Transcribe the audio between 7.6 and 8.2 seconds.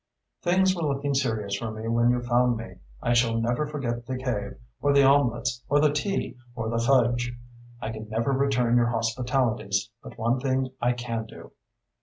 I can